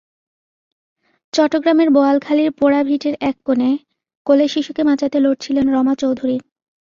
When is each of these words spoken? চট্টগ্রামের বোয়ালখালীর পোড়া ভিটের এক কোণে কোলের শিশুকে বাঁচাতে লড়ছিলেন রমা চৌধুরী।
চট্টগ্রামের 1.33 1.89
বোয়ালখালীর 1.89 2.51
পোড়া 2.51 2.81
ভিটের 2.83 3.15
এক 3.21 3.37
কোণে 3.45 3.71
কোলের 4.25 4.49
শিশুকে 4.49 4.81
বাঁচাতে 4.83 5.17
লড়ছিলেন 5.19 5.65
রমা 5.73 5.93
চৌধুরী। 5.95 6.37